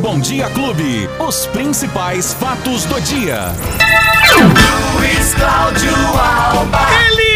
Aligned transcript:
Bom 0.00 0.20
Dia 0.20 0.48
Clube. 0.50 1.08
Os 1.18 1.46
principais 1.46 2.32
fatos 2.32 2.84
do 2.84 3.00
dia. 3.00 3.52
Luiz 4.94 5.34
Cláudio 5.34 5.94
Alba. 6.16 6.78
Ele, 7.06 7.27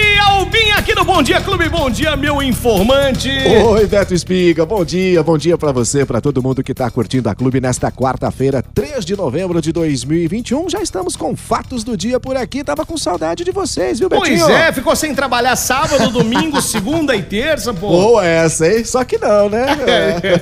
aqui 0.83 0.97
no 0.97 1.05
Bom 1.05 1.23
Dia 1.23 1.41
Clube. 1.41 1.69
Bom 1.69 1.89
dia, 1.89 2.17
meu 2.17 2.43
informante. 2.43 3.31
Oi, 3.31 3.87
Beto 3.87 4.15
Espiga, 4.15 4.67
bom 4.67 4.85
dia, 4.85 5.23
bom 5.23 5.39
dia 5.39 5.57
pra 5.57 5.71
você, 5.71 6.05
pra 6.05 6.21
todo 6.21 6.43
mundo 6.43 6.61
que 6.61 6.75
tá 6.75 6.91
curtindo 6.91 7.29
a 7.29 7.37
clube 7.37 7.61
nesta 7.61 7.93
quarta-feira, 7.93 8.65
3 8.75 9.05
de 9.05 9.15
novembro 9.15 9.63
de 9.63 9.71
2021. 9.71 10.69
Já 10.69 10.83
estamos 10.83 11.15
com 11.15 11.37
fatos 11.37 11.85
do 11.85 11.97
dia 11.97 12.19
por 12.19 12.37
aqui, 12.37 12.65
tava 12.65 12.85
com 12.85 12.99
saudade 12.99 13.45
de 13.45 13.53
vocês, 13.53 14.01
viu, 14.01 14.09
Betinho? 14.09 14.45
Pois 14.45 14.51
é, 14.51 14.73
ficou 14.73 14.97
sem 14.97 15.15
trabalhar 15.15 15.55
sábado, 15.55 16.11
domingo, 16.11 16.59
segunda 16.61 17.15
e 17.15 17.23
terça, 17.23 17.73
pô. 17.73 17.87
Boa 17.87 18.27
essa, 18.27 18.67
hein? 18.67 18.85
Só 18.85 19.05
que 19.05 19.19
não, 19.19 19.49
né? 19.49 19.67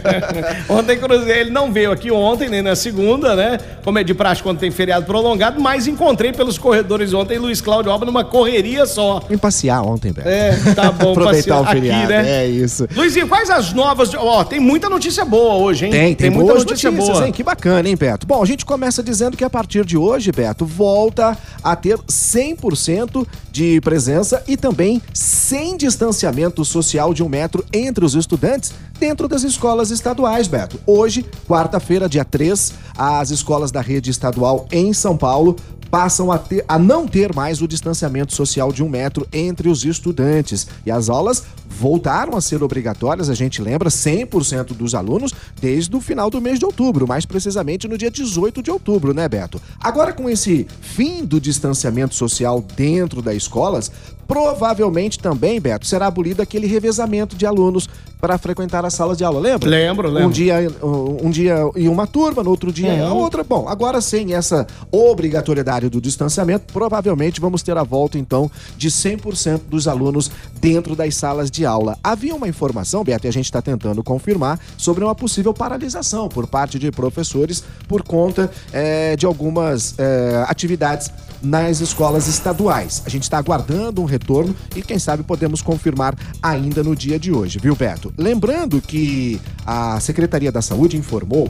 ontem 0.70 0.98
cruzei, 0.98 1.40
ele 1.40 1.50
não 1.50 1.70
veio 1.70 1.92
aqui 1.92 2.10
ontem, 2.10 2.48
nem 2.48 2.62
na 2.62 2.74
segunda, 2.74 3.36
né? 3.36 3.58
Como 3.84 3.98
é 3.98 4.02
de 4.02 4.14
praxe 4.14 4.42
quando 4.42 4.58
tem 4.58 4.70
feriado 4.70 5.04
prolongado, 5.04 5.60
mas 5.60 5.86
encontrei 5.86 6.32
pelos 6.32 6.56
corredores 6.56 7.12
ontem 7.12 7.36
Luiz 7.36 7.60
Cláudio 7.60 7.92
Alba 7.92 8.06
numa 8.06 8.24
correria 8.24 8.86
só. 8.86 9.20
Vim 9.28 9.36
passear 9.36 9.82
ontem, 9.82 10.10
Beto. 10.12 10.29
É, 10.30 10.74
tá 10.74 10.92
bom, 10.92 11.10
Aproveitar 11.12 11.60
o 11.60 11.66
feriado, 11.66 12.02
aqui, 12.04 12.22
né? 12.22 12.44
é 12.44 12.48
isso. 12.48 12.86
Luizinho, 12.94 13.26
quais 13.28 13.50
as 13.50 13.72
novas? 13.72 14.12
Ó, 14.14 14.44
tem 14.44 14.60
muita 14.60 14.88
notícia 14.88 15.24
boa 15.24 15.54
hoje, 15.54 15.86
hein? 15.86 15.90
Tem, 15.90 16.14
tem, 16.14 16.30
muita 16.30 16.52
boas 16.52 16.64
notícia 16.64 16.90
notícias, 16.90 17.16
boa. 17.16 17.26
hein? 17.26 17.32
Que 17.32 17.42
bacana, 17.42 17.88
hein, 17.88 17.96
Beto? 17.96 18.26
Bom, 18.26 18.42
a 18.42 18.46
gente 18.46 18.64
começa 18.64 19.02
dizendo 19.02 19.36
que 19.36 19.44
a 19.44 19.50
partir 19.50 19.84
de 19.84 19.96
hoje, 19.96 20.30
Beto, 20.30 20.64
volta 20.64 21.36
a 21.62 21.74
ter 21.74 21.98
100% 21.98 23.26
de 23.50 23.80
presença 23.80 24.42
e 24.46 24.56
também 24.56 25.02
sem 25.12 25.76
distanciamento 25.76 26.64
social 26.64 27.12
de 27.12 27.22
um 27.22 27.28
metro 27.28 27.64
entre 27.72 28.04
os 28.04 28.14
estudantes 28.14 28.72
dentro 28.98 29.26
das 29.26 29.42
escolas 29.42 29.90
estaduais, 29.90 30.46
Beto. 30.46 30.78
Hoje, 30.86 31.24
quarta-feira, 31.48 32.08
dia 32.08 32.24
3, 32.24 32.72
as 32.96 33.30
escolas 33.30 33.70
da 33.70 33.80
rede 33.80 34.10
estadual 34.10 34.66
em 34.70 34.92
São 34.92 35.16
Paulo 35.16 35.56
passam 35.90 36.30
a, 36.30 36.38
ter, 36.38 36.64
a 36.68 36.78
não 36.78 37.06
ter 37.06 37.34
mais 37.34 37.60
o 37.60 37.68
distanciamento 37.68 38.32
social 38.32 38.72
de 38.72 38.82
um 38.82 38.88
metro 38.88 39.26
entre 39.32 39.68
os 39.68 39.84
estudantes. 39.84 40.66
E 40.86 40.90
as 40.90 41.08
aulas 41.08 41.42
voltaram 41.68 42.36
a 42.36 42.40
ser 42.40 42.62
obrigatórias, 42.62 43.28
a 43.28 43.34
gente 43.34 43.60
lembra, 43.60 43.88
100% 43.88 44.72
dos 44.74 44.94
alunos 44.94 45.32
desde 45.60 45.94
o 45.96 46.00
final 46.00 46.30
do 46.30 46.40
mês 46.40 46.58
de 46.58 46.64
outubro, 46.64 47.06
mais 47.06 47.24
precisamente 47.24 47.88
no 47.88 47.98
dia 47.98 48.10
18 48.10 48.62
de 48.62 48.70
outubro, 48.70 49.14
né, 49.14 49.28
Beto? 49.28 49.60
Agora, 49.80 50.12
com 50.12 50.28
esse 50.28 50.66
fim 50.80 51.24
do 51.24 51.40
distanciamento 51.40 52.14
social 52.14 52.64
dentro 52.76 53.22
das 53.22 53.36
escolas, 53.36 53.90
provavelmente 54.26 55.18
também, 55.18 55.60
Beto, 55.60 55.86
será 55.86 56.06
abolido 56.06 56.42
aquele 56.42 56.66
revezamento 56.66 57.36
de 57.36 57.46
alunos 57.46 57.88
para 58.20 58.36
frequentar 58.38 58.84
as 58.84 58.94
salas 58.94 59.16
de 59.16 59.24
aula, 59.24 59.40
lembra? 59.40 59.68
Lembro, 59.68 60.08
lembro. 60.08 60.28
Um 60.28 60.30
dia, 60.30 60.70
um, 60.82 61.30
dia 61.30 61.56
em 61.76 61.88
uma 61.88 62.06
turma, 62.06 62.42
no 62.42 62.50
outro 62.50 62.72
dia 62.72 62.92
em 62.94 63.00
Uhum. 63.02 63.16
outra. 63.16 63.42
Bom, 63.42 63.66
agora 63.68 64.00
sem 64.00 64.34
essa 64.34 64.66
obrigatoriedade 64.90 65.88
do 65.88 66.00
distanciamento, 66.00 66.72
provavelmente 66.72 67.40
vamos 67.40 67.62
ter 67.62 67.76
a 67.76 67.82
volta, 67.82 68.18
então, 68.18 68.50
de 68.76 68.90
100% 68.90 69.62
dos 69.68 69.88
alunos 69.88 70.30
dentro 70.60 70.94
das 70.94 71.14
salas 71.16 71.50
de 71.50 71.64
aula. 71.64 71.98
Havia 72.02 72.34
uma 72.34 72.48
informação, 72.48 73.02
Beto, 73.02 73.26
e 73.26 73.28
a 73.28 73.32
gente 73.32 73.46
está 73.46 73.62
tentando 73.62 74.02
confirmar, 74.02 74.58
sobre 74.76 75.02
uma 75.04 75.14
possível 75.14 75.52
paralisação 75.54 76.28
por 76.28 76.46
parte 76.46 76.78
de 76.78 76.90
professores 76.90 77.64
por 77.88 78.02
conta 78.02 78.50
eh, 78.72 79.16
de 79.16 79.26
algumas 79.26 79.94
eh, 79.98 80.44
atividades 80.46 81.10
nas 81.42 81.80
escolas 81.80 82.26
estaduais. 82.26 83.02
A 83.06 83.08
gente 83.08 83.22
está 83.22 83.38
aguardando 83.38 84.02
um 84.02 84.04
retorno 84.04 84.54
e 84.76 84.82
quem 84.82 84.98
sabe 84.98 85.22
podemos 85.22 85.62
confirmar 85.62 86.14
ainda 86.42 86.82
no 86.82 86.94
dia 86.94 87.18
de 87.18 87.32
hoje, 87.32 87.58
viu, 87.58 87.74
Beto? 87.74 88.09
Lembrando 88.16 88.80
que 88.80 89.40
a 89.66 89.98
Secretaria 90.00 90.52
da 90.52 90.62
Saúde 90.62 90.96
informou 90.96 91.48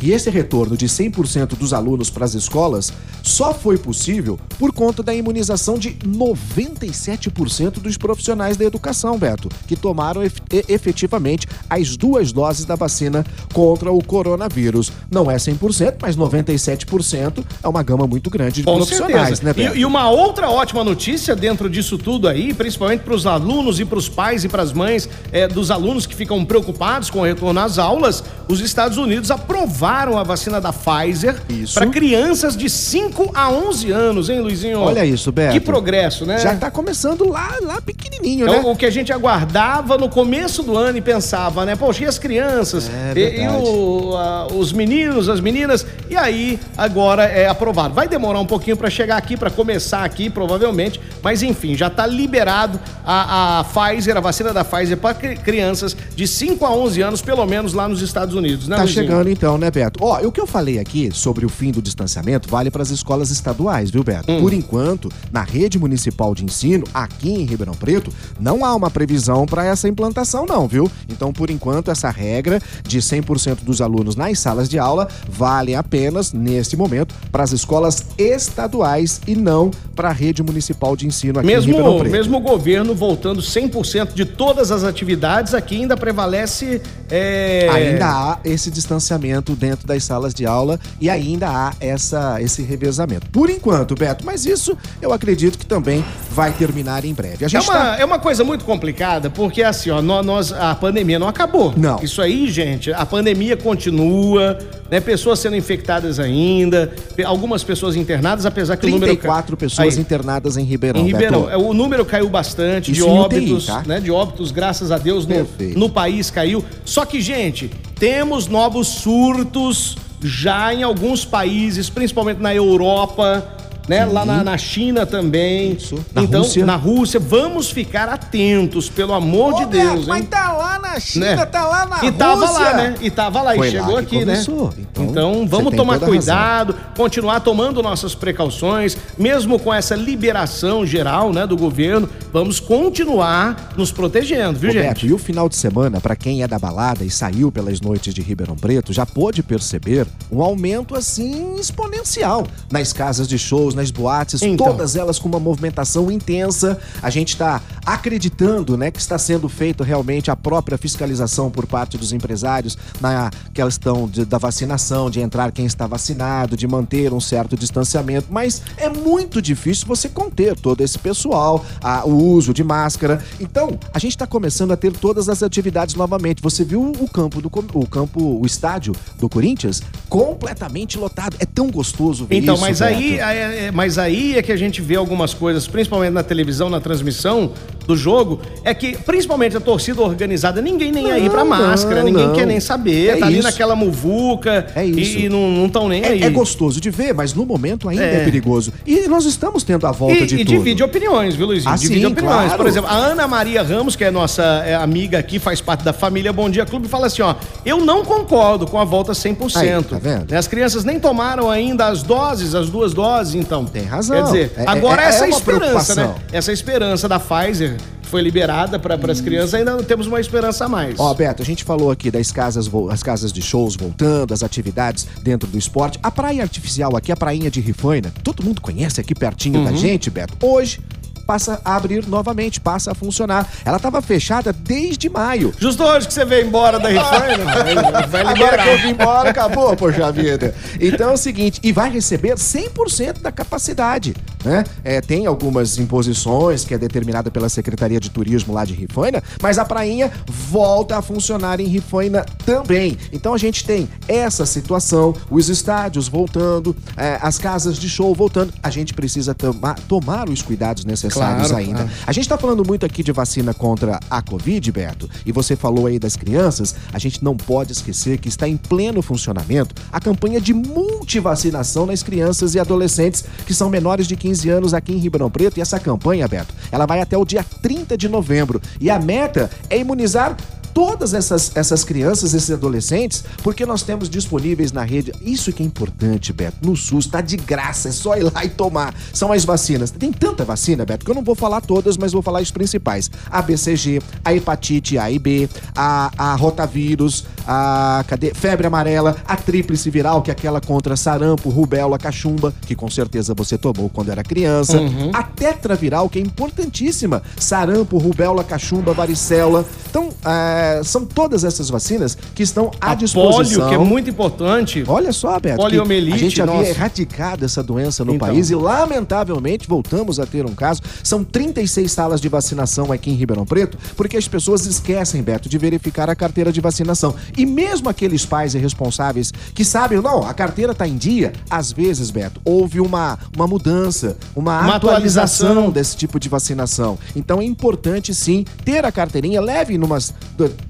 que 0.00 0.12
esse 0.12 0.30
retorno 0.30 0.78
de 0.78 0.86
100% 0.86 1.48
dos 1.58 1.74
alunos 1.74 2.08
para 2.08 2.24
as 2.24 2.32
escolas 2.32 2.90
só 3.22 3.52
foi 3.52 3.76
possível 3.76 4.40
por 4.58 4.72
conta 4.72 5.02
da 5.02 5.12
imunização 5.14 5.78
de 5.78 5.90
97% 5.90 7.72
dos 7.80 7.98
profissionais 7.98 8.56
da 8.56 8.64
educação, 8.64 9.18
Beto, 9.18 9.50
que 9.66 9.76
tomaram 9.76 10.22
ef- 10.22 10.40
efetivamente 10.68 11.46
as 11.68 11.98
duas 11.98 12.32
doses 12.32 12.64
da 12.64 12.76
vacina 12.76 13.26
contra 13.52 13.92
o 13.92 14.02
coronavírus. 14.02 14.90
Não 15.10 15.30
é 15.30 15.36
100%, 15.36 15.96
mas 16.00 16.16
97% 16.16 17.44
é 17.62 17.68
uma 17.68 17.82
gama 17.82 18.06
muito 18.06 18.30
grande 18.30 18.60
de 18.60 18.62
Com 18.62 18.76
profissionais, 18.76 19.38
certeza. 19.38 19.44
né, 19.44 19.52
Beto? 19.52 19.76
E, 19.76 19.80
e 19.80 19.84
uma 19.84 20.08
outra 20.08 20.48
ótima 20.48 20.82
notícia 20.82 21.36
dentro 21.36 21.68
disso 21.68 21.98
tudo 21.98 22.26
aí, 22.26 22.54
principalmente 22.54 23.00
para 23.02 23.14
os 23.14 23.26
alunos 23.26 23.78
e 23.78 23.84
para 23.84 23.98
os 23.98 24.08
pais 24.08 24.44
e 24.44 24.48
para 24.48 24.62
as 24.62 24.72
mães 24.72 25.06
eh, 25.30 25.46
dos 25.46 25.70
alunos 25.70 26.06
que 26.06 26.14
ficam 26.14 26.42
preocupados 26.42 27.10
com 27.10 27.18
o 27.20 27.24
retorno 27.24 27.60
às 27.60 27.78
aulas, 27.78 28.24
os 28.48 28.60
Estados 28.60 28.96
Unidos 28.96 29.30
aprovaram 29.30 29.89
a 29.90 30.22
vacina 30.22 30.60
da 30.60 30.72
Pfizer 30.72 31.34
para 31.74 31.86
crianças 31.86 32.56
de 32.56 32.70
5 32.70 33.30
a 33.34 33.50
11 33.50 33.90
anos, 33.90 34.28
hein, 34.30 34.40
Luizinho? 34.40 34.78
Olha 34.80 35.04
isso, 35.04 35.32
Beto. 35.32 35.52
Que 35.52 35.60
progresso, 35.60 36.24
né? 36.24 36.38
Já 36.38 36.54
tá 36.56 36.70
começando 36.70 37.28
lá, 37.28 37.56
lá 37.62 37.80
pequenininho, 37.82 38.46
É 38.48 38.52
né? 38.52 38.62
o, 38.64 38.76
que 38.76 38.86
a 38.86 38.90
gente 38.90 39.12
aguardava 39.12 39.98
no 39.98 40.08
começo 40.08 40.62
do 40.62 40.76
ano 40.76 40.96
e 40.98 41.00
pensava, 41.00 41.64
né? 41.66 41.74
Poxa, 41.74 42.04
e 42.04 42.06
as 42.06 42.18
crianças? 42.18 42.88
É 42.88 43.12
e, 43.18 43.42
e 43.42 43.48
o- 43.48 44.16
a- 44.16 44.46
os 44.54 44.72
meninos, 44.72 45.28
as 45.28 45.40
meninas? 45.40 45.84
E 46.08 46.16
aí, 46.16 46.58
agora 46.78 47.24
é 47.24 47.48
aprovado. 47.48 47.92
Vai 47.94 48.06
demorar 48.08 48.38
um 48.40 48.46
pouquinho 48.46 48.76
para 48.76 48.88
chegar 48.88 49.16
aqui, 49.16 49.36
para 49.36 49.50
começar 49.50 50.04
aqui, 50.04 50.30
provavelmente. 50.30 51.00
Mas 51.22 51.42
enfim, 51.42 51.76
já 51.76 51.88
está 51.88 52.06
liberado 52.06 52.78
a, 53.04 53.60
a 53.60 53.64
Pfizer, 53.64 54.16
a 54.16 54.20
vacina 54.20 54.52
da 54.52 54.64
Pfizer 54.64 54.96
para 54.96 55.14
crianças 55.14 55.96
de 56.14 56.26
5 56.26 56.64
a 56.64 56.70
11 56.72 57.00
anos, 57.02 57.22
pelo 57.22 57.44
menos 57.46 57.72
lá 57.72 57.88
nos 57.88 58.02
Estados 58.02 58.34
Unidos, 58.34 58.68
né, 58.68 58.76
Tá 58.76 58.82
Luizinho? 58.82 59.04
chegando 59.06 59.30
então, 59.30 59.58
né, 59.58 59.70
Beto? 59.70 59.79
Ó, 60.00 60.20
o 60.26 60.32
que 60.32 60.40
eu 60.40 60.46
falei 60.46 60.78
aqui 60.78 61.10
sobre 61.12 61.44
o 61.46 61.48
fim 61.48 61.70
do 61.70 61.80
distanciamento 61.80 62.48
vale 62.48 62.70
para 62.70 62.82
as 62.82 62.90
escolas 62.90 63.30
estaduais, 63.30 63.90
viu, 63.90 64.02
Beto? 64.02 64.30
Hum. 64.30 64.40
Por 64.40 64.52
enquanto, 64.52 65.10
na 65.32 65.42
rede 65.42 65.78
municipal 65.78 66.34
de 66.34 66.44
ensino, 66.44 66.84
aqui 66.92 67.30
em 67.30 67.44
Ribeirão 67.44 67.74
Preto, 67.74 68.12
não 68.38 68.64
há 68.64 68.74
uma 68.74 68.90
previsão 68.90 69.46
para 69.46 69.64
essa 69.64 69.88
implantação, 69.88 70.44
não, 70.46 70.66
viu? 70.66 70.90
Então, 71.08 71.32
por 71.32 71.50
enquanto, 71.50 71.90
essa 71.90 72.10
regra 72.10 72.60
de 72.84 72.98
100% 72.98 73.62
dos 73.62 73.80
alunos 73.80 74.16
nas 74.16 74.38
salas 74.38 74.68
de 74.68 74.78
aula 74.78 75.08
vale 75.28 75.74
apenas, 75.74 76.32
neste 76.32 76.76
momento, 76.76 77.14
para 77.30 77.42
as 77.42 77.52
escolas 77.52 78.04
estaduais 78.18 79.20
e 79.26 79.34
não 79.36 79.70
para 79.94 80.08
a 80.08 80.12
rede 80.12 80.42
municipal 80.42 80.96
de 80.96 81.06
ensino 81.06 81.38
aqui 81.38 81.50
em 81.50 81.60
Ribeirão 81.60 81.84
Mesmo, 81.84 81.98
Preto. 82.00 82.12
mesmo 82.12 82.36
o 82.38 82.40
governo 82.40 82.94
voltando 82.94 83.40
100% 83.42 84.14
de 84.14 84.24
todas 84.24 84.70
as 84.70 84.82
atividades, 84.84 85.54
aqui 85.54 85.76
ainda 85.76 85.96
prevalece. 85.96 86.80
é, 87.10 87.68
Ainda 87.70 88.06
há 88.06 88.38
esse 88.44 88.70
distanciamento 88.70 89.54
dentro 89.54 89.69
das 89.86 90.04
salas 90.04 90.32
de 90.34 90.46
aula 90.46 90.78
e 91.00 91.08
ainda 91.10 91.48
há 91.48 91.72
essa, 91.80 92.40
esse 92.40 92.62
revezamento. 92.62 93.26
Por 93.30 93.48
enquanto, 93.50 93.94
Beto, 93.94 94.24
mas 94.24 94.44
isso 94.46 94.76
eu 95.00 95.12
acredito 95.12 95.58
que 95.58 95.66
também 95.66 96.04
vai 96.30 96.52
terminar 96.52 97.04
em 97.04 97.12
breve. 97.14 97.44
É 97.44 97.60
uma, 97.60 97.72
tá- 97.72 97.96
é 97.98 98.04
uma 98.04 98.18
coisa 98.18 98.44
muito 98.44 98.64
complicada, 98.64 99.28
porque 99.30 99.62
assim, 99.62 99.90
ó, 99.90 100.00
nó- 100.02 100.22
nós, 100.22 100.52
a 100.52 100.74
pandemia 100.74 101.18
não 101.18 101.28
acabou. 101.28 101.72
Não. 101.76 101.98
Isso 102.02 102.20
aí, 102.22 102.50
gente, 102.50 102.92
a 102.92 103.04
pandemia 103.06 103.56
continua, 103.56 104.58
né? 104.90 105.00
Pessoas 105.00 105.38
sendo 105.38 105.56
infectadas 105.56 106.18
ainda, 106.18 106.92
algumas 107.24 107.62
pessoas 107.64 107.96
internadas, 107.96 108.46
apesar 108.46 108.76
que 108.76 108.86
o 108.86 108.90
número. 108.90 109.12
34 109.12 109.56
pessoas 109.56 109.94
Aí, 109.94 110.00
internadas 110.00 110.56
em 110.56 110.64
Ribeirão. 110.64 111.00
em 111.00 111.04
Ribeirão. 111.04 111.42
Beto. 111.42 111.52
É, 111.52 111.56
O 111.56 111.72
número 111.72 112.04
caiu 112.04 112.28
bastante 112.28 112.92
Isso 112.92 113.04
de 113.04 113.08
em 113.10 113.18
UTI, 113.20 113.36
óbitos, 113.38 113.66
tá? 113.66 113.82
né? 113.86 114.00
De 114.00 114.10
óbitos, 114.10 114.50
graças 114.50 114.90
a 114.90 114.98
Deus, 114.98 115.26
no, 115.26 115.46
no 115.76 115.88
país 115.90 116.30
caiu. 116.30 116.64
Só 116.84 117.04
que, 117.04 117.20
gente, 117.20 117.70
temos 118.00 118.48
novos 118.48 118.88
surtos 118.88 119.98
já 120.22 120.72
em 120.72 120.82
alguns 120.82 121.22
países, 121.26 121.90
principalmente 121.90 122.40
na 122.40 122.54
Europa. 122.54 123.46
Né? 123.90 124.04
Lá 124.04 124.24
na, 124.24 124.44
na 124.44 124.56
China 124.56 125.04
também. 125.04 125.72
Isso. 125.72 125.96
Na 126.14 126.22
então, 126.22 126.42
Rússia. 126.42 126.64
na 126.64 126.76
Rússia, 126.76 127.18
vamos 127.18 127.72
ficar 127.72 128.08
atentos, 128.08 128.88
pelo 128.88 129.12
amor 129.12 129.54
de 129.56 129.66
Deus, 129.66 130.06
hein? 130.06 130.22
tá 130.22 130.52
lá 130.52 130.78
na 130.78 131.00
China, 131.00 131.34
Né? 131.34 131.44
tá 131.46 131.66
lá 131.66 131.86
na 131.86 132.04
E 132.04 132.12
tava 132.12 132.46
Rússia. 132.46 132.62
lá, 132.62 132.74
né? 132.74 132.94
E 133.00 133.10
tava 133.10 133.42
lá, 133.42 133.54
Foi 133.56 133.66
e 133.66 133.70
chegou 133.72 133.94
lá 133.96 134.02
que 134.04 134.16
aqui, 134.16 134.24
começou. 134.24 134.66
né? 134.68 134.72
Então, 134.78 135.04
Então, 135.06 135.46
vamos 135.48 135.74
tomar 135.74 135.98
cuidado, 135.98 136.76
continuar 136.96 137.40
tomando 137.40 137.82
nossas 137.82 138.14
precauções, 138.14 138.96
mesmo 139.18 139.58
com 139.58 139.74
essa 139.74 139.96
liberação 139.96 140.86
geral, 140.86 141.32
né, 141.32 141.44
do 141.44 141.56
governo, 141.56 142.08
vamos 142.32 142.60
continuar 142.60 143.72
nos 143.76 143.90
protegendo, 143.90 144.56
viu, 144.56 144.70
Roberto, 144.70 145.00
gente? 145.00 145.10
e 145.10 145.12
o 145.12 145.18
final 145.18 145.48
de 145.48 145.56
semana, 145.56 146.00
pra 146.00 146.14
quem 146.14 146.44
é 146.44 146.46
da 146.48 146.60
balada 146.60 147.04
e 147.04 147.10
saiu 147.10 147.50
pelas 147.50 147.80
noites 147.80 148.14
de 148.14 148.22
Ribeirão 148.22 148.54
Preto, 148.54 148.92
já 148.92 149.04
pôde 149.04 149.42
perceber 149.42 150.06
um 150.30 150.40
aumento 150.42 150.94
assim 150.94 151.56
exponencial 151.58 152.46
nas 152.70 152.92
casas 152.92 153.26
de 153.26 153.36
shows, 153.36 153.74
nas 153.80 153.90
boates, 153.90 154.42
Então. 154.42 154.66
todas 154.68 154.94
elas 154.94 155.18
com 155.18 155.28
uma 155.28 155.40
movimentação 155.40 156.10
intensa. 156.10 156.78
A 157.02 157.08
gente 157.10 157.30
está 157.30 157.60
acreditando, 157.84 158.76
né, 158.76 158.90
que 158.90 159.00
está 159.00 159.18
sendo 159.18 159.48
feito 159.48 159.82
realmente 159.82 160.30
a 160.30 160.36
própria 160.36 160.76
fiscalização 160.76 161.50
por 161.50 161.66
parte 161.66 161.96
dos 161.96 162.12
empresários 162.12 162.76
na 163.00 163.30
questão 163.54 164.06
de- 164.06 164.24
da 164.24 164.36
vacinação, 164.38 165.08
de 165.10 165.20
entrar 165.20 165.50
quem 165.52 165.64
está 165.64 165.86
vacinado, 165.86 166.56
de 166.56 166.66
manter 166.66 167.12
um 167.12 167.20
certo 167.20 167.56
distanciamento, 167.56 168.26
mas 168.30 168.60
é 168.76 168.88
muito 168.88 169.40
difícil 169.40 169.86
você 169.86 170.08
conter 170.08 170.54
todo 170.58 170.82
esse 170.82 170.98
pessoal, 170.98 171.64
a- 171.82 172.04
o 172.04 172.14
uso 172.32 172.52
de 172.52 172.62
máscara. 172.62 173.24
Então, 173.40 173.78
a 173.94 173.98
gente 173.98 174.12
está 174.12 174.26
começando 174.26 174.72
a 174.72 174.76
ter 174.76 174.92
todas 174.92 175.28
as 175.28 175.42
atividades 175.42 175.94
novamente. 175.94 176.42
Você 176.42 176.64
viu 176.64 176.82
o 176.82 177.08
campo 177.08 177.40
do 177.40 177.50
o 177.74 177.86
campo, 177.86 178.40
o 178.40 178.46
estádio 178.46 178.94
do 179.18 179.28
Corinthians 179.28 179.82
completamente 180.08 180.98
lotado. 180.98 181.36
É 181.40 181.46
tão 181.46 181.70
gostoso 181.70 182.26
ver 182.26 182.36
Então, 182.38 182.54
isso. 182.54 182.62
mas 182.64 182.78
Beto. 182.80 182.94
aí, 182.98 183.18
é, 183.18 183.66
é- 183.66 183.69
mas 183.72 183.98
aí 183.98 184.36
é 184.36 184.42
que 184.42 184.52
a 184.52 184.56
gente 184.56 184.80
vê 184.80 184.96
algumas 184.96 185.34
coisas, 185.34 185.66
principalmente 185.66 186.12
na 186.12 186.22
televisão, 186.22 186.68
na 186.68 186.80
transmissão 186.80 187.52
do 187.90 187.96
jogo, 187.96 188.40
é 188.64 188.72
que 188.72 188.96
principalmente 188.98 189.56
a 189.56 189.60
torcida 189.60 190.00
organizada, 190.02 190.60
ninguém 190.62 190.92
nem 190.92 191.10
aí 191.10 191.28
pra 191.28 191.40
Não, 191.44 191.50
máscara, 191.50 192.02
ninguém 192.02 192.26
não. 192.28 192.34
quer 192.34 192.46
nem 192.46 192.60
saber, 192.60 193.08
É 193.10 193.16
tá 193.16 193.26
ali 193.26 193.36
isso. 193.38 193.42
naquela 193.48 193.74
muvuca 193.74 194.66
É 194.74 194.84
isso. 194.84 195.18
e, 195.18 195.26
e 195.26 195.28
não 195.28 195.66
estão 195.66 195.88
nem 195.88 196.04
aí. 196.04 196.22
É, 196.22 196.26
é 196.26 196.30
gostoso 196.30 196.80
de 196.80 196.90
ver, 196.90 197.12
mas 197.12 197.34
no 197.34 197.44
momento 197.44 197.88
ainda 197.88 198.02
é, 198.04 198.16
É. 198.20 198.24
perigoso. 198.24 198.72
E 198.86 199.08
nós 199.08 199.24
estamos 199.24 199.62
tendo 199.64 199.86
a 199.86 199.92
volta 199.92 200.14
E, 200.22 200.26
de 200.26 200.34
e 200.36 200.38
tudo. 200.44 200.56
divide 200.56 200.82
opiniões, 200.82 201.34
viu, 201.34 201.46
Luizinho? 201.46 201.72
Ah, 201.72 201.76
divide 201.76 202.00
sim, 202.00 202.06
opiniões. 202.06 202.36
claro. 202.46 202.56
Por 202.56 202.66
exemplo, 202.66 202.88
a 202.90 202.94
Ana 202.94 203.26
Maria 203.26 203.62
Ramos, 203.62 203.96
que 203.96 204.04
é 204.04 204.10
nossa 204.10 204.42
é, 204.64 204.74
amiga 204.74 205.18
aqui, 205.18 205.38
faz 205.38 205.60
parte 205.60 205.82
da 205.84 205.92
família 205.92 206.32
Bom 206.32 206.48
Dia 206.48 206.64
Clube, 206.64 206.86
fala 206.88 207.06
assim: 207.06 207.22
ó, 207.22 207.34
eu 207.64 207.78
não 207.84 208.04
concordo 208.04 208.66
com 208.66 208.78
a 208.78 208.84
volta 208.84 209.12
100%. 209.12 209.56
Aí, 209.56 209.82
tá 209.82 209.98
vendo? 209.98 210.30
Né, 210.30 210.36
As 210.38 210.46
crianças 210.46 210.84
nem 210.84 210.98
tomaram 211.00 211.50
ainda 211.50 211.86
as 211.86 212.02
doses, 212.02 212.54
as 212.54 212.68
duas 212.70 212.94
doses, 212.94 213.34
então. 213.34 213.64
Tem 213.64 213.82
razão. 213.84 214.16
Quer 214.16 214.24
dizer, 214.24 214.52
É- 214.56 214.64
agora 214.66 215.02
é- 215.02 215.06
é 215.06 215.08
essa 215.08 215.28
esperança, 215.28 215.94
né? 215.94 216.14
Essa 216.32 216.52
esperança 216.52 217.08
da 217.08 217.18
Pfizer 217.18 217.76
foi 218.10 218.20
liberada 218.22 218.78
para 218.78 218.94
as 219.10 219.20
crianças, 219.20 219.54
ainda 219.54 219.76
não 219.76 219.84
temos 219.84 220.06
uma 220.06 220.20
esperança 220.20 220.64
a 220.64 220.68
mais. 220.68 220.98
Ó, 220.98 221.14
Beto, 221.14 221.42
a 221.42 221.44
gente 221.46 221.62
falou 221.64 221.90
aqui 221.90 222.10
das 222.10 222.30
casas, 222.32 222.68
as 222.90 223.02
casas 223.02 223.32
de 223.32 223.40
shows 223.40 223.76
voltando, 223.76 224.34
as 224.34 224.42
atividades 224.42 225.06
dentro 225.22 225.48
do 225.48 225.56
esporte. 225.56 225.98
A 226.02 226.10
praia 226.10 226.42
artificial 226.42 226.96
aqui, 226.96 227.12
a 227.12 227.16
prainha 227.16 227.50
de 227.50 227.60
Rifaina, 227.60 228.12
todo 228.24 228.42
mundo 228.42 228.60
conhece 228.60 229.00
aqui 229.00 229.14
pertinho 229.14 229.60
Uhum. 229.60 229.64
da 229.64 229.72
gente, 229.72 230.10
Beto. 230.10 230.34
Hoje 230.44 230.80
passa 231.26 231.60
a 231.64 231.76
abrir 231.76 232.04
novamente, 232.08 232.60
passa 232.60 232.90
a 232.90 232.94
funcionar. 232.94 233.48
Ela 233.64 233.76
estava 233.76 234.02
fechada 234.02 234.52
desde 234.52 235.08
maio. 235.08 235.54
Justo 235.60 235.84
hoje 235.84 236.08
que 236.08 236.12
você 236.12 236.24
veio 236.24 236.44
embora 236.46 236.80
da 236.80 236.88
Rifaina, 236.88 237.44
vai- 237.92 238.06
vai 238.08 238.20
Agora 238.22 238.34
liberar. 238.34 238.62
que 238.64 238.68
eu 238.70 238.78
vim 238.78 238.88
embora, 238.88 239.30
acabou, 239.30 239.76
poxa 239.76 240.10
vida. 240.10 240.52
Então 240.80 241.10
é 241.10 241.12
o 241.12 241.16
seguinte, 241.16 241.60
e 241.62 241.70
vai 241.70 241.88
receber 241.88 242.34
100% 242.36 243.20
da 243.22 243.30
capacidade, 243.30 244.12
né? 244.44 244.64
É, 244.82 245.00
tem 245.00 245.26
algumas 245.26 245.78
imposições 245.78 246.64
que 246.64 246.74
é 246.74 246.78
determinada 246.78 247.30
pela 247.30 247.48
Secretaria 247.48 248.00
de 248.00 248.10
Turismo 248.10 248.52
lá 248.54 248.64
de 248.64 248.74
Rifaina, 248.74 249.22
mas 249.42 249.58
a 249.58 249.64
prainha 249.64 250.10
volta 250.28 250.98
a 250.98 251.02
funcionar 251.02 251.60
em 251.60 251.66
Rifaina 251.66 252.24
também. 252.44 252.96
Então 253.12 253.34
a 253.34 253.38
gente 253.38 253.64
tem 253.64 253.88
essa 254.08 254.46
situação, 254.46 255.14
os 255.30 255.48
estádios 255.48 256.08
voltando, 256.08 256.74
é, 256.96 257.18
as 257.20 257.38
casas 257.38 257.78
de 257.78 257.88
show 257.88 258.14
voltando. 258.14 258.52
A 258.62 258.70
gente 258.70 258.94
precisa 258.94 259.34
tomar, 259.34 259.78
tomar 259.80 260.28
os 260.28 260.42
cuidados 260.42 260.84
necessários 260.84 261.48
Claro, 261.48 261.56
ainda. 261.64 261.84
claro. 261.84 261.90
A 262.06 262.12
gente 262.12 262.28
tá 262.28 262.38
falando 262.38 262.64
muito 262.66 262.86
aqui 262.86 263.02
de 263.02 263.12
vacina 263.12 263.52
contra 263.54 264.00
a 264.10 264.22
Covid, 264.22 264.70
Beto, 264.72 265.08
e 265.26 265.32
você 265.32 265.56
falou 265.56 265.86
aí 265.86 265.98
das 265.98 266.16
crianças, 266.16 266.74
a 266.92 266.98
gente 266.98 267.22
não 267.22 267.36
pode 267.36 267.72
esquecer 267.72 268.18
que 268.18 268.28
está 268.28 268.48
em 268.48 268.56
pleno 268.56 269.02
funcionamento 269.02 269.74
a 269.92 270.00
campanha 270.00 270.40
de 270.40 270.52
multivacinação 270.54 271.86
nas 271.86 272.02
crianças 272.02 272.54
e 272.54 272.58
adolescentes 272.58 273.24
que 273.46 273.52
são 273.54 273.68
menores 273.68 274.06
de 274.06 274.16
15 274.16 274.29
anos 274.48 274.74
aqui 274.74 274.92
em 274.92 274.98
Ribeirão 274.98 275.30
Preto. 275.30 275.58
E 275.58 275.60
essa 275.60 275.78
campanha, 275.78 276.26
Beto, 276.28 276.54
ela 276.70 276.86
vai 276.86 277.00
até 277.00 277.16
o 277.16 277.24
dia 277.24 277.44
30 277.62 277.96
de 277.96 278.08
novembro. 278.08 278.60
E 278.80 278.90
a 278.90 278.98
meta 278.98 279.50
é 279.68 279.78
imunizar 279.78 280.36
todas 280.74 281.14
essas, 281.14 281.54
essas 281.54 281.84
crianças, 281.84 282.34
esses 282.34 282.50
adolescentes, 282.50 283.24
porque 283.42 283.64
nós 283.66 283.82
temos 283.82 284.08
disponíveis 284.08 284.72
na 284.72 284.82
rede. 284.82 285.12
Isso 285.22 285.52
que 285.52 285.62
é 285.62 285.66
importante, 285.66 286.32
Beto. 286.32 286.56
No 286.62 286.76
SUS, 286.76 287.06
tá 287.06 287.20
de 287.20 287.36
graça, 287.36 287.88
é 287.88 287.92
só 287.92 288.16
ir 288.16 288.24
lá 288.32 288.44
e 288.44 288.48
tomar. 288.48 288.94
São 289.12 289.32
as 289.32 289.44
vacinas. 289.44 289.90
Tem 289.90 290.12
tanta 290.12 290.44
vacina, 290.44 290.84
Beto, 290.84 291.04
que 291.04 291.10
eu 291.10 291.14
não 291.14 291.22
vou 291.22 291.34
falar 291.34 291.60
todas, 291.60 291.96
mas 291.96 292.12
vou 292.12 292.22
falar 292.22 292.40
as 292.40 292.50
principais: 292.50 293.10
a 293.30 293.42
BCG, 293.42 294.00
a 294.24 294.34
hepatite 294.34 294.98
A 294.98 295.10
e 295.10 295.18
B, 295.18 295.48
a, 295.74 296.10
a 296.16 296.34
rotavírus, 296.34 297.24
a 297.46 298.04
cadê? 298.06 298.32
febre 298.34 298.66
amarela, 298.66 299.16
a 299.26 299.36
tríplice 299.36 299.90
viral, 299.90 300.22
que 300.22 300.30
é 300.30 300.32
aquela 300.32 300.60
contra 300.60 300.96
sarampo, 300.96 301.50
rubéola, 301.50 301.98
cachumba, 301.98 302.54
que 302.62 302.74
com 302.74 302.88
certeza 302.88 303.34
você 303.34 303.58
tomou 303.58 303.90
quando 303.90 304.10
era 304.10 304.22
criança, 304.22 304.78
a 305.12 305.22
tetraviral, 305.22 306.08
que 306.08 306.18
é 306.18 306.22
importantíssima, 306.22 307.22
sarampo, 307.38 307.98
rubéola, 307.98 308.44
cachumba, 308.44 308.92
varicela. 308.92 309.64
Então, 309.90 310.08
é, 310.24 310.80
são 310.84 311.04
todas 311.04 311.42
essas 311.44 311.68
vacinas 311.68 312.16
que 312.34 312.42
estão 312.44 312.70
à 312.80 312.92
A 312.92 312.94
disposição. 312.94 313.62
polio, 313.64 313.68
que 313.68 313.74
é 313.74 313.78
muito 313.78 314.08
importante. 314.08 314.84
Olha 314.86 315.12
só, 315.12 315.38
Beto. 315.40 315.56
Poliomielite, 315.60 316.14
A 316.14 316.18
gente 316.18 316.40
havia 316.40 316.54
nossa. 316.54 316.68
erradicado 316.68 317.44
essa 317.44 317.62
doença 317.62 318.04
no 318.04 318.14
Então. 318.14 318.28
país 318.28 318.50
e, 318.50 318.54
lamentavelmente, 318.54 319.66
voltamos 319.68 320.20
a 320.20 320.26
ter 320.26 320.46
um 320.46 320.54
caso. 320.54 320.80
São 321.02 321.24
36 321.24 321.90
salas 321.90 322.20
de 322.20 322.28
vacinação 322.28 322.92
aqui 322.92 323.10
em 323.10 323.14
Ribeirão 323.14 323.44
Preto, 323.44 323.76
porque 323.96 324.16
as 324.16 324.28
pessoas 324.28 324.64
esquecem, 324.66 325.22
Beto, 325.22 325.48
de 325.48 325.58
verificar 325.58 326.08
a 326.08 326.14
carteira 326.14 326.52
de 326.52 326.60
vacinação. 326.60 327.14
E 327.36 327.44
mesmo 327.44 327.88
aqueles 327.88 328.24
pais 328.24 328.54
irresponsáveis 328.54 329.32
que 329.54 329.64
sabem, 329.64 330.00
não, 330.00 330.22
a 330.26 330.32
carteira 330.32 330.72
tá 330.74 330.86
em 330.86 330.96
dia, 330.96 331.32
às 331.50 331.72
vezes, 331.72 332.10
Beto, 332.10 332.40
houve 332.44 332.80
uma, 332.80 333.18
uma 333.36 333.46
mudança, 333.46 334.16
uma, 334.36 334.60
Uma 334.60 334.76
atualização, 334.76 335.48
atualização. 335.50 335.70
desse 335.72 335.96
tipo 335.96 336.20
de 336.20 336.28
vacinação. 336.28 336.98
Então 337.16 337.40
é 337.40 337.44
importante 337.44 338.14
sim 338.14 338.44
ter 338.64 338.84
a 338.84 338.92
carteirinha, 338.92 339.40
leve 339.40 339.79
numas, 339.80 340.14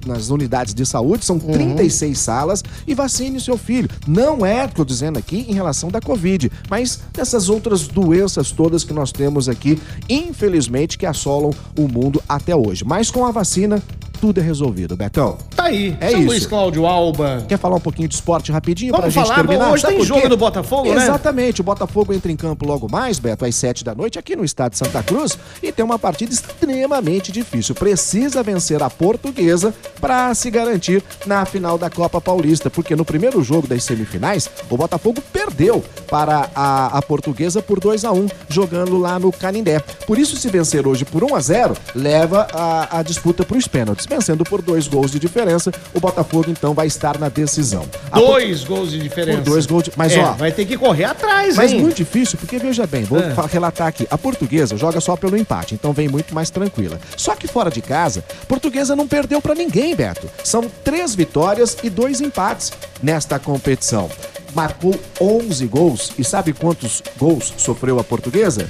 nas 0.05 0.29
unidades 0.29 0.73
de 0.73 0.85
saúde, 0.85 1.25
são 1.25 1.37
36 1.37 2.17
salas 2.17 2.63
e 2.87 2.95
vacine 2.95 3.37
o 3.37 3.41
seu 3.41 3.57
filho. 3.57 3.89
Não 4.07 4.45
é, 4.45 4.67
tô 4.67 4.83
dizendo 4.83 5.19
aqui, 5.19 5.45
em 5.47 5.53
relação 5.53 5.89
da 5.89 6.01
Covid, 6.01 6.51
mas 6.69 6.99
dessas 7.13 7.49
outras 7.49 7.87
doenças 7.87 8.51
todas 8.51 8.83
que 8.83 8.93
nós 8.93 9.11
temos 9.11 9.47
aqui, 9.47 9.79
infelizmente, 10.09 10.97
que 10.97 11.05
assolam 11.05 11.51
o 11.77 11.87
mundo 11.87 12.21
até 12.27 12.55
hoje. 12.55 12.83
Mas 12.85 13.11
com 13.11 13.25
a 13.25 13.31
vacina, 13.31 13.81
tudo 14.19 14.39
é 14.39 14.43
resolvido, 14.43 14.95
Betão. 14.95 15.37
Tá 15.61 15.67
aí. 15.67 15.95
É 15.99 16.09
Seu 16.09 16.19
isso. 16.19 16.27
Luiz 16.27 16.45
Cláudio 16.47 16.85
Alba. 16.87 17.45
Quer 17.47 17.57
falar 17.57 17.75
um 17.75 17.79
pouquinho 17.79 18.07
de 18.07 18.15
esporte 18.15 18.51
rapidinho 18.51 18.91
Vamos 18.91 19.13
pra 19.13 19.21
gente 19.21 19.27
falar, 19.27 19.35
terminar? 19.35 19.71
hoje 19.71 19.81
Sabe 19.81 19.95
tem 19.95 20.05
jogo 20.05 20.27
do 20.27 20.37
Botafogo, 20.37 20.93
né? 20.93 21.03
Exatamente, 21.03 21.61
o 21.61 21.63
Botafogo 21.63 22.13
entra 22.13 22.31
em 22.31 22.35
campo 22.35 22.65
logo 22.65 22.87
mais, 22.91 23.19
Beto, 23.19 23.45
às 23.45 23.55
7 23.55 23.83
da 23.83 23.93
noite, 23.93 24.17
aqui 24.17 24.35
no 24.35 24.43
estado 24.43 24.71
de 24.71 24.79
Santa 24.79 25.03
Cruz, 25.03 25.37
e 25.61 25.71
tem 25.71 25.85
uma 25.85 25.99
partida 25.99 26.33
extremamente 26.33 27.31
difícil. 27.31 27.75
Precisa 27.75 28.41
vencer 28.41 28.81
a 28.81 28.89
portuguesa 28.89 29.73
para 29.99 30.33
se 30.33 30.49
garantir 30.49 31.03
na 31.25 31.45
final 31.45 31.77
da 31.77 31.89
Copa 31.89 32.19
Paulista, 32.19 32.69
porque 32.69 32.95
no 32.95 33.05
primeiro 33.05 33.43
jogo 33.43 33.67
das 33.67 33.83
semifinais, 33.83 34.49
o 34.69 34.77
Botafogo 34.77 35.21
perdeu 35.31 35.83
para 36.09 36.49
a, 36.55 36.97
a 36.97 37.01
portuguesa 37.01 37.61
por 37.61 37.79
2 37.79 38.03
a 38.03 38.11
1 38.11 38.27
jogando 38.49 38.97
lá 38.97 39.19
no 39.19 39.31
Canindé. 39.31 39.79
Por 40.07 40.17
isso, 40.17 40.35
se 40.37 40.49
vencer 40.49 40.87
hoje 40.87 41.05
por 41.05 41.23
1 41.23 41.35
a 41.35 41.39
0 41.39 41.77
leva 41.95 42.47
a, 42.51 42.99
a 42.99 43.03
disputa 43.03 43.45
para 43.45 43.57
os 43.57 43.67
pênaltis. 43.67 44.05
Vencendo 44.05 44.43
por 44.43 44.61
dois 44.61 44.87
gols 44.87 45.11
de 45.11 45.19
diferença, 45.19 45.50
o 45.93 45.99
Botafogo 45.99 46.45
então 46.49 46.73
vai 46.73 46.87
estar 46.87 47.17
na 47.19 47.29
decisão. 47.29 47.85
A 48.11 48.19
Dois 48.19 48.63
gols 48.63 48.91
de 48.91 48.99
diferença. 48.99 49.39
Por 49.39 49.45
dois 49.51 49.65
gols 49.65 49.83
de- 49.83 49.91
mas, 49.95 50.13
É, 50.13 50.19
ó, 50.19 50.31
vai 50.33 50.51
ter 50.51 50.65
que 50.65 50.77
correr 50.77 51.05
atrás, 51.05 51.55
mas 51.55 51.71
hein? 51.71 51.81
muito 51.81 51.97
difícil, 51.97 52.37
porque 52.39 52.57
veja 52.57 52.85
bem, 52.87 53.03
vou 53.03 53.21
fa- 53.35 53.45
relatar 53.47 53.87
aqui. 53.87 54.07
A 54.09 54.17
portuguesa 54.17 54.77
joga 54.77 54.99
só 55.01 55.15
pelo 55.15 55.37
empate, 55.37 55.73
então 55.75 55.91
vem 55.93 56.07
muito 56.07 56.33
mais 56.33 56.49
tranquila. 56.49 56.99
Só 57.17 57.35
que 57.35 57.47
fora 57.47 57.69
de 57.69 57.81
casa, 57.81 58.23
a 58.41 58.45
portuguesa 58.45 58.95
não 58.95 59.07
perdeu 59.07 59.41
pra 59.41 59.53
ninguém, 59.55 59.95
Beto. 59.95 60.29
São 60.43 60.63
três 60.83 61.13
vitórias 61.15 61.77
e 61.83 61.89
dois 61.89 62.21
empates 62.21 62.71
nesta 63.01 63.37
competição. 63.39 64.09
Marcou 64.53 64.93
11 65.19 65.65
gols. 65.67 66.11
E 66.19 66.23
sabe 66.23 66.51
quantos 66.53 67.01
gols 67.17 67.53
sofreu 67.57 67.99
a 67.99 68.03
portuguesa? 68.03 68.69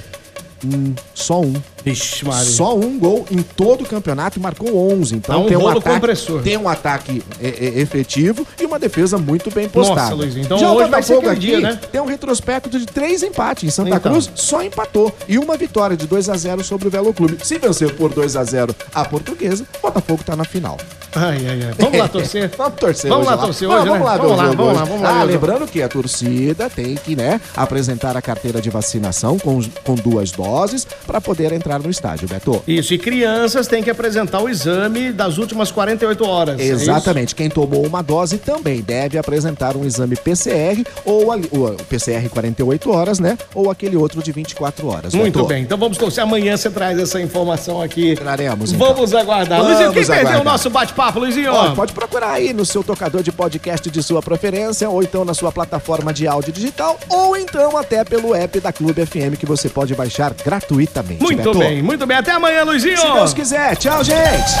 Hum, 0.64 0.94
só 1.12 1.40
um. 1.40 1.52
Vixe, 1.84 2.24
Maria. 2.24 2.44
Só 2.50 2.76
um 2.76 2.98
gol 2.98 3.24
em 3.30 3.42
todo 3.42 3.82
o 3.82 3.86
campeonato 3.86 4.38
e 4.38 4.42
marcou 4.42 4.92
11. 4.92 5.16
Então 5.16 5.34
Tá 5.34 5.40
um 5.40 5.48
tem, 5.48 5.56
um 5.56 5.68
ataque, 5.68 5.88
compressor. 5.94 6.42
tem 6.42 6.56
um 6.56 6.68
ataque 6.68 7.22
é, 7.40 7.48
é, 7.48 7.80
efetivo 7.80 8.46
e 8.60 8.64
uma 8.64 8.78
defesa 8.78 9.18
muito 9.18 9.50
bem 9.50 9.68
postada. 9.68 10.02
Nossa, 10.02 10.14
Luiz, 10.14 10.36
então 10.36 10.58
Já 10.58 10.70
o 10.70 10.76
hoje 10.76 10.90
vai 10.90 11.02
ser 11.02 11.14
Botafogo 11.14 11.36
aquele 11.36 11.46
dia, 11.58 11.60
né? 11.60 11.80
Tem 11.90 12.00
um 12.00 12.06
retrospecto 12.06 12.78
de 12.78 12.86
três 12.86 13.22
empates. 13.22 13.64
Em 13.64 13.70
Santa 13.70 13.96
Então. 13.96 14.12
Cruz 14.12 14.30
só 14.34 14.62
empatou. 14.62 15.12
E 15.28 15.38
uma 15.38 15.56
vitória 15.56 15.96
de 15.96 16.06
2 16.06 16.28
a 16.28 16.36
0 16.36 16.62
sobre 16.64 16.88
o 16.88 16.90
Velo 16.90 17.12
Clube. 17.12 17.38
Se 17.44 17.58
vencer 17.58 17.92
por 17.94 18.12
2 18.12 18.36
a 18.36 18.44
0 18.44 18.74
a 18.94 19.04
portuguesa, 19.04 19.64
o 19.78 19.82
Botafogo 19.82 20.22
tá 20.24 20.36
na 20.36 20.44
final. 20.44 20.76
Ai, 21.14 21.44
ai, 21.46 21.62
ai. 21.66 21.74
Vamos 21.78 21.98
lá 21.98 22.08
torcer. 22.08 22.50
Vamos 22.56 22.74
torcer 22.80 23.10
Vamos 23.10 23.26
hoje 23.26 23.36
lá 23.36 23.42
torcer 23.42 23.68
Ah, 23.70 23.74
hoje, 23.74 23.84
vamos 23.88 23.98
né? 23.98 24.04
lá, 24.06 24.16
Vamos 24.16 24.36
lá, 24.38 24.44
vamos 24.46 24.74
lá, 24.74 24.84
vamos 24.84 25.02
lá 25.02 25.20
Ah, 25.20 25.22
lembrando 25.24 25.66
que 25.66 25.82
a 25.82 25.88
torcida 25.88 26.70
tem 26.70 26.94
que, 26.94 27.14
né, 27.14 27.38
apresentar 27.54 28.16
a 28.16 28.22
carteira 28.22 28.62
de 28.62 28.70
vacinação 28.70 29.38
com, 29.38 29.60
com 29.84 29.94
duas 29.94 30.30
doses 30.30 30.86
para 31.06 31.20
poder 31.20 31.52
entrar 31.52 31.71
entrar 31.72 31.82
no 31.82 31.90
estádio, 31.90 32.28
Beto. 32.28 32.62
Isso, 32.66 32.92
e 32.92 32.98
crianças 32.98 33.66
têm 33.66 33.82
que 33.82 33.90
apresentar 33.90 34.40
o 34.40 34.48
exame 34.48 35.12
das 35.12 35.38
últimas 35.38 35.70
48 35.70 36.26
horas. 36.26 36.60
é 36.60 36.64
Exatamente. 36.64 37.34
Quem 37.34 37.48
tomou 37.48 37.86
uma 37.86 38.02
dose 38.02 38.38
também 38.38 38.82
deve 38.82 39.18
apresentar 39.18 39.76
um 39.76 39.84
exame 39.84 40.16
PCR 40.16 40.84
ou 41.04 41.32
o 41.34 41.74
PCR 41.88 42.28
48 42.28 42.90
horas, 42.90 43.18
né? 43.18 43.38
Ou 43.54 43.70
aquele 43.70 43.96
outro 43.96 44.22
de 44.22 44.32
24 44.32 44.86
horas. 44.88 45.14
Muito 45.14 45.38
Beto. 45.38 45.48
bem, 45.48 45.62
então 45.62 45.78
vamos 45.78 45.96
torcer. 45.96 46.22
Amanhã 46.22 46.56
você 46.56 46.70
traz 46.70 46.98
essa 46.98 47.20
informação 47.20 47.80
aqui. 47.80 48.14
Traremos, 48.14 48.72
então. 48.72 48.94
Vamos 48.94 49.14
aguardar. 49.14 49.58
Vamos 49.58 49.74
Luizinho, 49.74 49.92
quem 49.92 50.04
perdeu 50.06 50.24
o 50.24 50.28
aguardar. 50.28 50.44
nosso 50.52 50.70
bate-papo, 50.70 51.18
Luizinho? 51.20 51.52
Ó, 51.52 51.74
pode 51.74 51.92
procurar 51.92 52.32
aí 52.32 52.52
no 52.52 52.64
seu 52.64 52.82
tocador 52.82 53.22
de 53.22 53.32
podcast 53.32 53.90
de 53.90 54.02
sua 54.02 54.20
preferência, 54.22 54.88
ou 54.88 55.02
então 55.02 55.24
na 55.24 55.34
sua 55.34 55.50
plataforma 55.52 56.12
de 56.12 56.26
áudio 56.26 56.52
digital, 56.52 56.98
ou 57.08 57.36
então 57.36 57.76
até 57.76 58.04
pelo 58.04 58.34
app 58.34 58.60
da 58.60 58.72
Clube 58.72 59.04
FM 59.06 59.36
que 59.38 59.46
você 59.46 59.68
pode 59.68 59.94
baixar 59.94 60.34
gratuitamente. 60.44 61.22
Muito 61.22 61.36
Beto. 61.38 61.58
Bem, 61.62 61.82
muito 61.82 62.06
bem. 62.06 62.16
Até 62.16 62.32
amanhã, 62.32 62.64
Luizinho. 62.64 62.96
Se 62.96 63.12
Deus 63.12 63.34
quiser. 63.34 63.76
Tchau, 63.76 64.02
gente. 64.04 64.52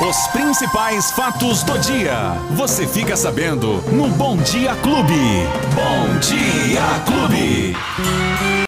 Os 0.00 0.26
principais 0.28 1.10
fatos 1.12 1.62
do 1.62 1.78
dia. 1.78 2.36
Você 2.50 2.86
fica 2.86 3.16
sabendo 3.16 3.82
no 3.92 4.08
Bom 4.08 4.36
Dia 4.36 4.74
Clube. 4.76 5.14
Bom 5.74 6.18
Dia 6.20 6.82
Clube. 7.06 7.74